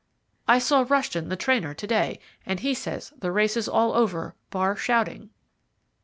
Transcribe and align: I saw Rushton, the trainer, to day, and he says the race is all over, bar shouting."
I 0.47 0.57
saw 0.57 0.83
Rushton, 0.89 1.29
the 1.29 1.35
trainer, 1.35 1.75
to 1.75 1.85
day, 1.85 2.19
and 2.43 2.59
he 2.61 2.73
says 2.73 3.13
the 3.19 3.31
race 3.31 3.55
is 3.55 3.69
all 3.69 3.93
over, 3.93 4.33
bar 4.49 4.75
shouting." 4.75 5.29